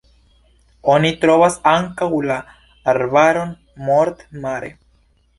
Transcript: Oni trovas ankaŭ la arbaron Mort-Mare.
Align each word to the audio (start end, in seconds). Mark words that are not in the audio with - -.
Oni 0.93 1.09
trovas 1.25 1.57
ankaŭ 1.71 2.07
la 2.29 2.37
arbaron 2.93 3.53
Mort-Mare. 3.91 4.73